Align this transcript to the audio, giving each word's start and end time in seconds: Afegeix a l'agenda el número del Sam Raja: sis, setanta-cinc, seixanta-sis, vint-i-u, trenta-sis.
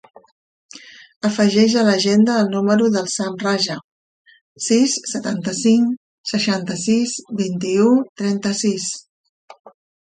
Afegeix 1.29 1.75
a 1.81 1.83
l'agenda 1.87 2.37
el 2.45 2.49
número 2.55 2.87
del 2.95 3.11
Sam 3.17 3.37
Raja: 3.43 3.77
sis, 4.69 4.97
setanta-cinc, 5.13 5.95
seixanta-sis, 6.35 7.17
vint-i-u, 7.45 7.97
trenta-sis. 8.25 8.93